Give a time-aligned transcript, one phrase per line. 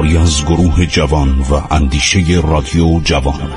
[0.00, 3.50] کاری از گروه جوان و اندیشه رادیو جوان.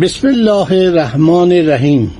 [0.00, 2.10] بسم الله الرحمن الرحیم.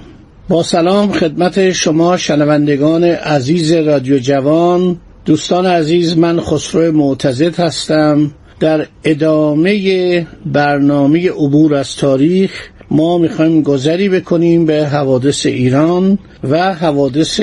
[0.48, 5.00] با سلام خدمت شما شنوندگان عزیز رادیو جوان.
[5.24, 8.30] دوستان عزیز من خسرو معتزد هستم.
[8.60, 12.50] در ادامه برنامه عبور از تاریخ
[12.90, 16.18] ما می‌خوایم گذری بکنیم به حوادث ایران
[16.50, 17.40] و حوادث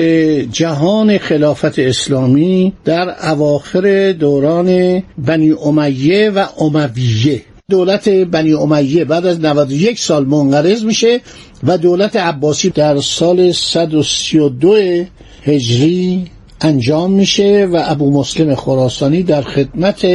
[0.52, 9.40] جهان خلافت اسلامی در اواخر دوران بنی امیه و امویه دولت بنی امیه بعد از
[9.40, 11.20] 91 سال منقرض میشه
[11.64, 15.04] و دولت عباسی در سال 132
[15.44, 16.26] هجری
[16.62, 20.06] انجام میشه و ابو مسلم خراسانی در خدمت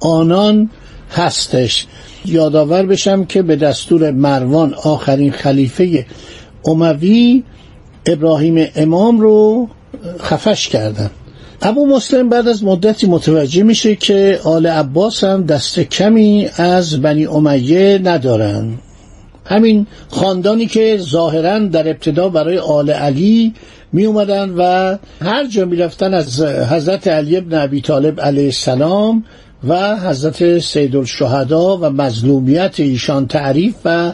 [0.00, 0.70] آنان
[1.10, 1.86] هستش.
[2.24, 6.06] یادآور بشم که به دستور مروان آخرین خلیفه
[6.64, 7.42] اموی
[8.06, 9.68] ابراهیم امام رو
[10.20, 11.10] خفش کردن.
[11.62, 17.26] ابو مسلم بعد از مدتی متوجه میشه که آل عباس هم دست کمی از بنی
[17.26, 18.78] امیه ندارن.
[19.44, 23.54] همین خاندانی که ظاهرا در ابتدا برای آل علی
[23.92, 29.24] می اومدن و هر جا می رفتن از حضرت علی ابن ابی طالب علیه السلام
[29.68, 34.12] و حضرت سید الشهدا و مظلومیت ایشان تعریف و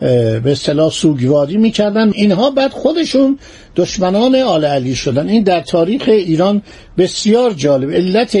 [0.00, 2.10] به اصطلاح سوگواری می‌کردن.
[2.14, 3.38] اینها بعد خودشون
[3.76, 5.28] دشمنان آل علی شدن.
[5.28, 6.62] این در تاریخ ایران
[6.98, 7.90] بسیار جالب.
[7.90, 8.38] علت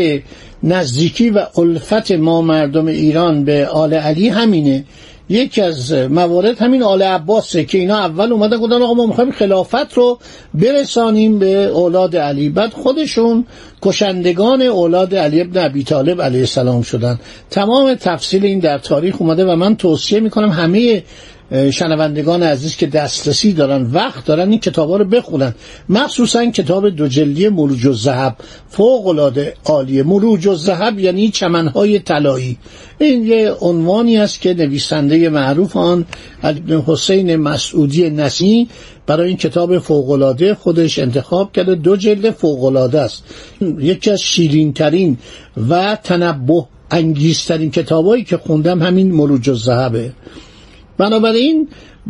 [0.62, 4.84] نزدیکی و الفت ما مردم ایران به آل علی همینه.
[5.28, 9.94] یکی از موارد همین آل عباسه که اینا اول اومدن گفتن آقا ما می‌خوایم خلافت
[9.94, 10.18] رو
[10.54, 12.48] برسانیم به اولاد علی.
[12.48, 13.46] بعد خودشون
[13.82, 17.18] کشندگان اولاد علی ابن ابی طالب علیه السلام شدن.
[17.50, 21.02] تمام تفصیل این در تاریخ اومده و من توصیه می‌کنم همه
[21.52, 25.54] شنوندگان عزیز که دسترسی دارن وقت دارن این کتابا رو بخونن.
[25.88, 28.36] مخصوصا کتاب دو جلدی مروج الذهب
[28.68, 32.58] فوق العاده عالیه مروج الذهب یعنی چمنهای طلایی.
[32.98, 36.04] این یه عنوانی است که نویسنده معروف آن
[36.86, 38.68] حسین مسعودی نسی
[39.06, 41.74] برای این کتاب فوقالعاده خودش انتخاب کرده.
[41.74, 43.24] دو جلد فوقالعاده است.
[43.78, 45.18] یکی از شیرین ترین
[45.68, 50.12] و تنبه انگیزترین کتابایی که خوندم همین مروج الذهبه.
[50.98, 51.68] بنابراین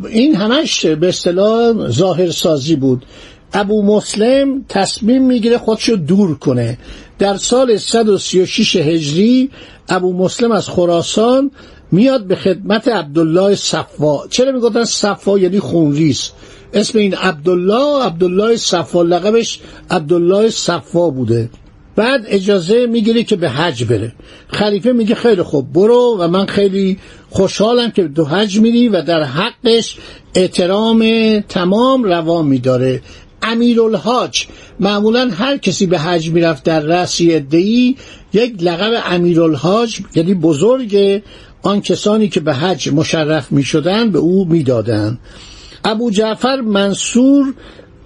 [0.08, 3.04] این همش به اصطلاح ظاهر سازی بود.
[3.52, 6.78] ابو مسلم تصمیم می‌گیره خودشو دور کنه.
[7.18, 9.50] در سال 136 هجری
[9.88, 11.50] ابو مسلم از خراسان
[11.92, 14.26] میاد به خدمت عبدالله صفا.
[14.30, 16.30] چرا می‌گفتن صفا یعنی خونریز؟
[16.74, 19.60] اسم این عبدالله عبدالله صفا لقبش
[19.90, 21.50] عبدالله صفا بوده.
[21.98, 24.12] بعد اجازه می‌گیره که به حج بره.
[24.48, 26.98] خلیفه میگه خیلی خوب برو و من خیلی
[27.30, 29.96] خوشحالم که دو حج میری و در حقش
[30.34, 31.00] احترام
[31.40, 33.02] تمام روا میداره.
[33.42, 34.46] امیرالحاج
[34.80, 37.96] معمولا هر کسی به حج می‌رفت در رأسی ادهی
[38.32, 41.22] یک لقب امیرالحاج یعنی بزرگ
[41.62, 45.18] آن کسانی که به حج مشرف می‌شدن به او می‌دادند
[45.84, 47.54] ابو جعفر منصور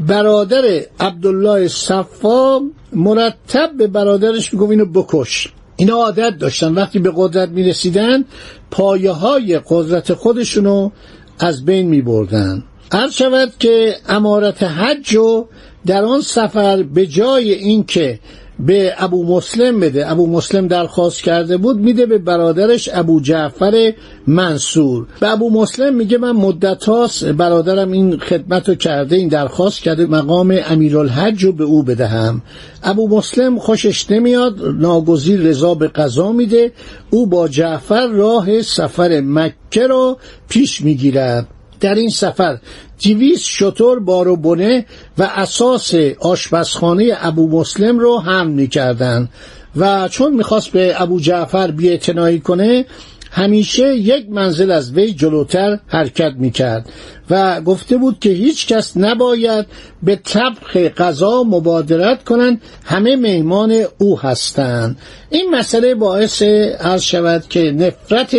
[0.01, 2.61] برادر عبدالله صفا
[2.93, 5.49] مرتب به برادرش می‌گفت اینو بکش.
[5.77, 6.75] اینا عادت داشتن.
[6.75, 8.25] وقتی به قدرت می‌رسیدن
[8.71, 10.91] پایه های قدرت خودشونو
[11.39, 12.65] از بین میبردن.
[12.93, 15.47] هر شود که امارت حج و
[15.87, 18.21] در آن سفر به جای اینکه
[18.59, 20.11] به ابو مسلم بده.
[20.11, 23.93] ابو مسلم درخواست کرده بود میده به برادرش ابو جعفر
[24.27, 25.07] منصور.
[25.21, 30.07] به ابو مسلم میگه من مدت هاست برادرم این خدمت رو کرده این درخواست کرده
[30.07, 32.43] مقام امیرالحج رو به او بدهم.
[32.83, 36.73] ابو مسلم خوشش نمیاد ناگزیر رضا به قضا میده.
[37.11, 41.47] او با جعفر راه سفر مکه رو پیش می‌گیرد.
[41.83, 42.59] در این سفر
[42.99, 44.87] دیویس شطور بار و بنه
[45.19, 49.29] و اساس آشپزخانه ابو مسلم رو هم می‌کردن
[49.77, 52.87] و چون می‌خواست به ابو جعفر بیاعتنایی کنه
[53.31, 56.89] همیشه یک منزل از وی جلوتر حرکت می‌کرد
[57.31, 59.67] و گفته بود که هیچ کس نباید
[60.03, 64.99] به طبخ غذا مبادرت کنند همه مهمان او هستند.
[65.31, 68.37] این مسئله باعث عرض شود که نفرت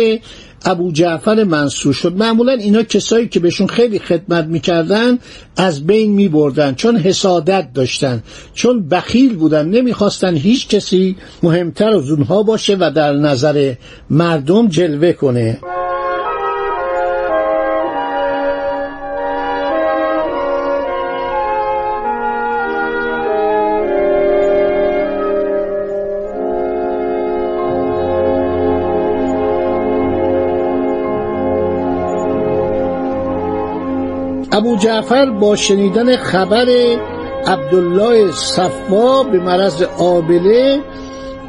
[0.64, 2.16] ابو جعفر منصور شد.
[2.16, 5.18] معمولا اینا کسایی که بهشون خیلی خدمت می‌کردن
[5.56, 8.22] از بین میبردن چون حسادت داشتن
[8.54, 13.74] چون بخیل بودن نمی‌خواستن هیچ کسی مهمتر از اونها باشه و در نظر
[14.10, 15.58] مردم جلوه کنه.
[34.54, 36.66] ابو جعفر با شنیدن خبر
[37.46, 40.80] عبدالله صفا به مرض آبله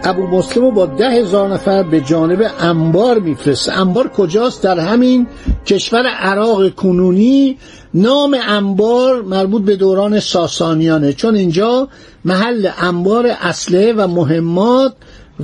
[0.04, 3.74] ابو مسلم با ده هزار نفر به جانب انبار میفرسته.
[3.80, 5.28] انبار کجاست؟ در همین
[5.66, 7.57] کشور عراق کنونی.
[7.94, 11.13] نام انبار مربوط به دوران ساسانیانه.
[11.13, 11.88] چون اینجا
[12.25, 14.94] محل انبار اسلحه و مهمات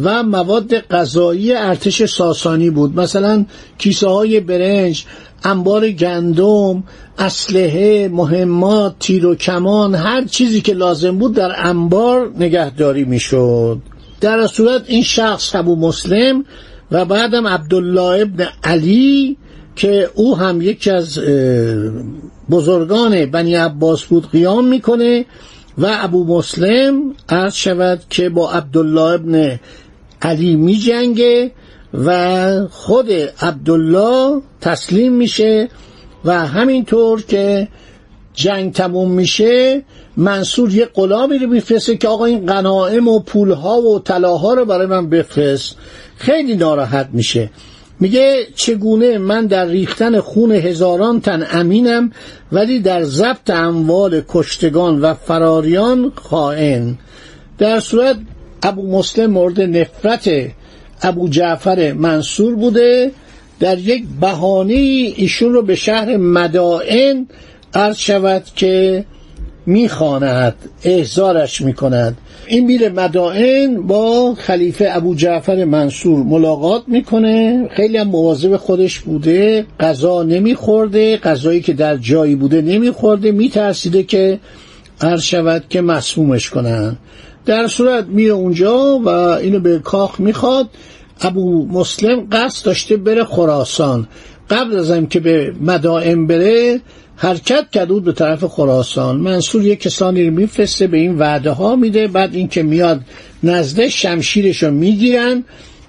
[0.03, 2.99] و مواد غذایی ارتش ساسانی بود.
[2.99, 3.45] مثلا
[3.77, 5.05] کیسه های برنج
[5.43, 6.83] انبار گندم
[7.17, 13.81] اسلحه مهمات تیر و کمان هر چیزی که لازم بود در انبار نگهداری می‌شد.
[14.21, 16.45] در صورت این شخص ابو مسلم
[16.91, 19.38] و بعدم عبدالله ابن علی
[19.75, 21.19] که او هم یکی از
[22.49, 25.25] بزرگان بنی عباس بود قیام می‌کنه
[25.77, 29.59] و ابو مسلم عرض شود که با عبدالله ابن
[30.21, 31.51] علی می جنگه
[31.93, 33.11] و خود
[33.41, 35.69] عبدالله تسلیم میشه
[36.25, 37.67] و همینطور که
[38.33, 39.83] جنگ تموم میشه
[40.17, 44.88] منصور یه غلامی رو میفرسته که آقا این غنائم و پولها و طلاها رو برای
[44.88, 45.75] من بفرست.
[46.17, 47.49] خیلی ناراحت میشه.
[47.99, 52.11] میگه چگونه من در ریختن خون هزاران تن امینم
[52.51, 56.97] ولی در ضبط اموال کشتگان و فراریان خائن.
[57.57, 58.17] در صورت
[58.63, 60.29] ابو مسلم مورد نفرت
[61.01, 63.12] ابو جعفر منصور بوده
[63.59, 67.27] در یک بهانه ایشون رو به شهر مدائن
[67.74, 69.06] عرض شود که
[69.65, 72.18] می‌خواند احزارش می‌کند.
[72.48, 77.68] این میره مدائن با خلیفه ابو جعفر منصور ملاقات می‌کنه.
[77.75, 83.31] خیلی هم مواظب خودش بوده غذا نمیخورده غذایی که در جایی بوده نمیخورده.
[83.31, 84.39] میترسیده که
[85.01, 86.98] عرض شود که مسمومش کنن.
[87.45, 90.69] در صورت میره اونجا و اینو به کاخ می‌خواد.
[91.21, 94.07] ابو مسلم قصد داشته بره خراسان.
[94.49, 96.81] قبل از که به مدائم بره
[97.15, 99.17] حرکت کرده بود به طرف خراسان.
[99.17, 102.07] منصور یک کسانی رو میفرسته به این وعده ها میده.
[102.07, 103.01] بعد اینکه میاد
[103.43, 105.43] نزده شمشیرش رو می‌گیرن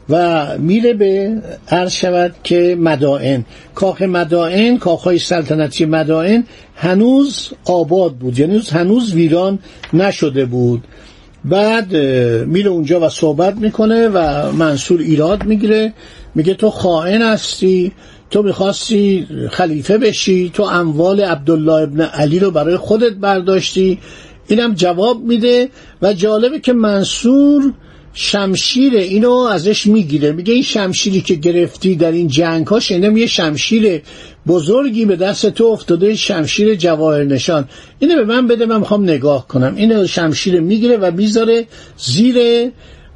[0.08, 3.44] و میره به عرض شود که مدائن.
[3.75, 6.44] کاخ مدائن کاخهای سلطنتی مدائن
[6.76, 8.38] هنوز آباد بود.
[8.38, 9.58] یعنی هنوز ویران
[9.93, 10.82] نشده بود.
[11.44, 11.96] بعد
[12.46, 15.92] میره اونجا و صحبت می‌کنه و منصور ایراد می‌گیره.
[16.34, 17.92] میگه تو خائن هستی
[18.30, 23.98] تو می‌خواستی خلیفه بشی تو اموال عبدالله ابن علی رو برای خودت برداشتی.
[24.48, 25.68] اینم جواب میده
[26.02, 27.72] و جالبه که منصور
[28.14, 30.32] شمشیر اینو ازش می‌گیره.
[30.32, 34.02] میگه این شمشیری که گرفتی در این جنگ ها شنیدم یه شمشیر
[34.46, 37.68] بزرگی به دست تو افتاده شمشیر جواهر نشان.
[37.98, 39.74] اینو به من بده من می‌خوام نگاه کنم.
[39.76, 41.66] اینو شمشیر می‌گیره و می‌ذاره
[41.98, 42.36] زیر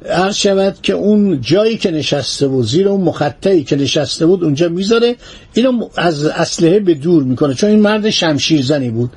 [0.09, 4.69] هر شود که اون جایی که نشسته بود زیر اون مخطعی که نشسته بود اونجا
[4.69, 5.15] می‌ذاره.
[5.53, 9.09] اینو از اسلحه به دور می‌کنه چون این مرد شمشیر زنی بود.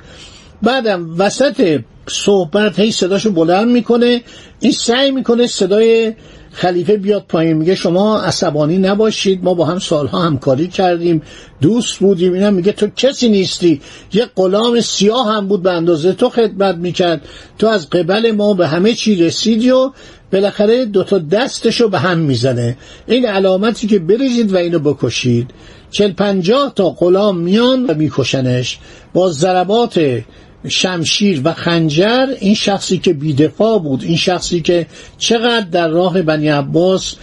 [0.61, 1.79] بعدم وسط
[2.11, 4.21] صحبت هی صداشو بلند می‌کنه.
[4.59, 6.13] این سعی می‌کنه صدای
[6.51, 7.57] خلیفه بیاد پایین.
[7.57, 11.21] میگه شما عصبانی نباشید ما با هم سالها همکاری کردیم
[11.61, 12.33] دوست بودیم.
[12.33, 13.81] اینم میگه تو کسی نیستی.
[14.13, 17.21] یه غلام سیاه هم بود به اندازه تو خدمت می‌کرد.
[17.59, 19.91] تو از قبل ما به همه چی رسیدی و
[20.33, 22.77] بالاخره دوتا دستشو به هم می‌زنه.
[23.07, 25.51] این علامتی که بریزید و اینو بکشید.
[25.91, 28.79] چل پنجاه تا غلام میان و میکشنش.
[29.13, 30.21] با ضربات
[30.69, 34.87] شمشیر و خنجر این شخصی که بیدفاع بود این شخصی که
[35.17, 37.15] چقدر در راه بنی عباس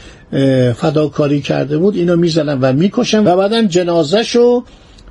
[0.77, 4.65] فداکاری کرده بود اینو می‌زنن و می‌کشن و بعدا جنازهشو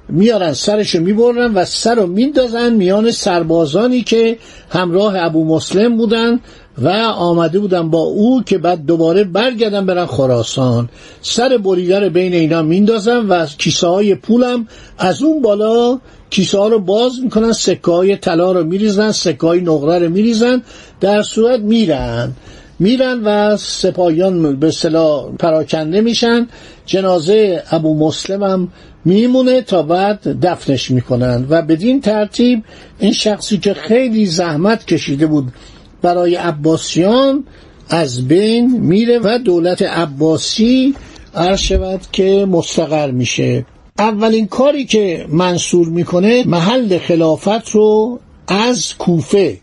[0.10, 4.38] میارن سرشو می‌برن و سر رو میندازن میان سربازانی که
[4.70, 6.40] همراه ابو مسلم بودن
[6.78, 10.90] و آمده بودن با او که بعد دوباره برگردن برن خراسان.
[11.22, 16.00] سر بریده بین اینا میندازن و کیسه های پولم از اون بالا
[16.30, 20.62] کیسه ها رو باز می‌کنن سکه های طلا رو میریزن سکه های نقره رو میریزن
[21.00, 22.34] در صورت میرن.
[22.80, 26.48] میرن و سپاهیان به صلاح پراکنده میشن.
[26.86, 28.72] جنازه ابو مسلم هم
[29.08, 31.46] میمونه تا بعد دفنش می‌کنن.
[31.50, 32.64] و بدین ترتیب
[33.00, 35.54] این شخصی که خیلی زحمت کشیده بود
[36.02, 37.44] برای عباسیان
[37.90, 40.96] از بین میره و دولت عباسی
[41.36, 43.66] عرض شود که مستقر میشه.
[44.00, 49.58] اولین کاری که منصور می‌کنه محل خلافت رو از کوفه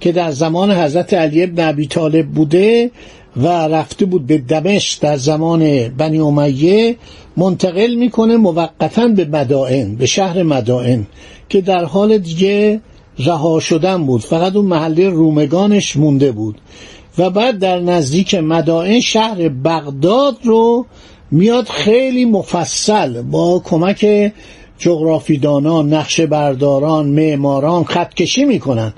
[0.00, 2.90] که در زمان حضرت علی ابن ابی طالب بوده
[3.36, 6.96] و رفته بود به دمشق در زمان بنی امیه
[7.36, 11.06] منتقل می‌کنه موقتا به مدائن به شهر مدائن
[11.48, 12.80] که در حال دیگه
[13.18, 14.20] رها شدن بود.
[14.20, 16.60] فقط اون محله رومگانش مونده بود.
[17.18, 20.86] و بعد در نزدیک مدائن شهر بغداد رو
[21.30, 24.32] میاد خیلی مفصل با کمک
[24.78, 28.92] جغرافیدانان نقش برداران معماران خطکشی می‌کنن.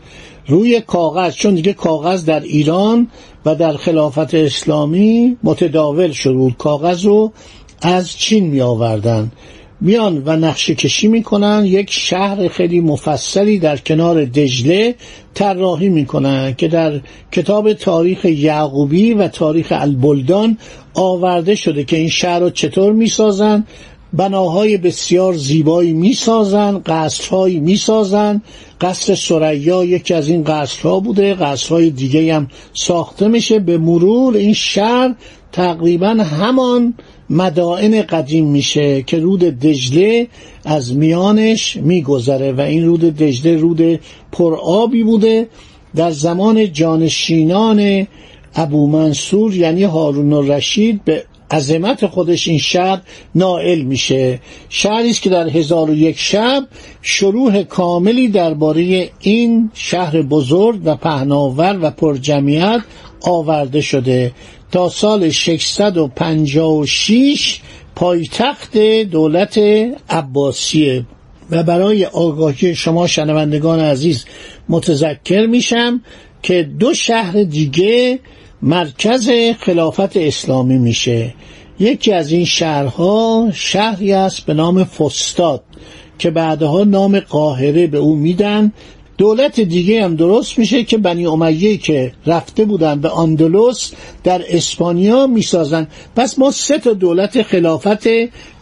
[0.48, 3.08] روی کاغذ چون دیگه کاغذ در ایران
[3.44, 6.52] و در خلافت اسلامی متداول شد.
[6.58, 7.32] کاغذ رو
[7.82, 9.32] از چین می آوردن
[9.80, 11.64] میان و نقشه کشی می‌کنن.
[11.64, 14.94] یک شهر خیلی مفصلی در کنار دجله
[15.34, 17.00] طراحی می‌کنن که در
[17.32, 20.58] کتاب تاریخ یعقوبی و تاریخ البلدان
[20.94, 23.64] آورده شده که این شهر رو چطور می‌سازن
[24.12, 28.42] بناهای بسیار زیبایی می‌سازن قصرهایی می‌سازن.
[28.80, 31.34] قصر سریا یکی از این قصرها بوده.
[31.34, 33.58] قصرهای دیگه هم ساخته میشه.
[33.58, 35.14] به مرور این شهر
[35.52, 36.94] تقریبا همان
[37.30, 40.28] مدائن قدیم میشه که رود دجله
[40.64, 44.00] از میانش میگذره و این رود دجله رود
[44.32, 45.48] پرآبی بوده.
[45.94, 48.06] در زمان جانشینان
[48.54, 53.00] ابو منصور یعنی هارون الرشید به عظمت خودش این شهر
[53.34, 54.40] نائل میشه.
[54.68, 56.66] شهری است که در هزار و یک شب
[57.02, 62.80] شروع کاملی درباره این شهر بزرگ و پهناور و پرجمعیت
[63.20, 64.32] آورده شده.
[64.72, 67.60] تا سال 656
[67.94, 68.78] پایتخت
[69.10, 69.58] دولت
[70.10, 71.06] عباسیه.
[71.50, 74.24] و برای آگاهی شما شنوندگان عزیز
[74.68, 76.00] متذکر میشم
[76.42, 78.18] که دو شهر دیگه
[78.62, 81.34] مرکز خلافت اسلامی میشه.
[81.78, 85.62] یکی از این شهرها شهری است به نام فستاد
[86.18, 88.72] که بعدها نام قاهره به او میدن.
[89.18, 93.92] دولت دیگه هم درست میشه که بنی امیه که رفته بودن به اندلس
[94.24, 95.88] در اسپانیا می‌سازن.
[96.16, 98.08] پس ما سه تا دولت خلافت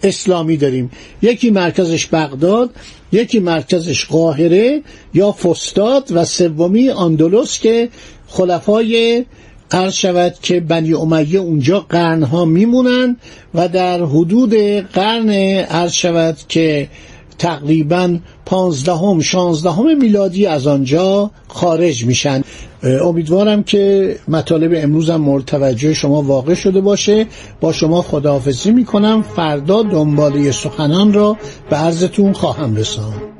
[0.02, 0.90] اسلامی داریم.
[1.22, 2.70] یکی مرکزش بغداد
[3.12, 4.82] یکی مرکزش قاهره
[5.14, 7.88] یا فستاد و سومی اندلس که
[8.28, 9.24] خلفای
[9.70, 13.16] عرض شود که بنی امیه اونجا قرنها میمونن
[13.54, 14.54] و در حدود
[14.92, 15.30] قرن
[15.60, 16.88] عرض شود که
[17.38, 22.42] تقریبا پانزدهم شانزدهم میلادی از آنجا خارج میشن.
[22.82, 27.26] امیدوارم که مطالب امروزم مورد توجه شما واقع شده باشه.
[27.60, 29.22] با شما خداحافظی می‌کنم.
[29.22, 31.36] فردا دنباله سخنان را
[31.70, 33.33] به عرضتون خواهم رساند.